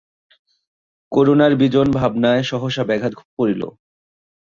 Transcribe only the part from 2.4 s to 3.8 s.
সহসা ব্যাঘাত পড়িল।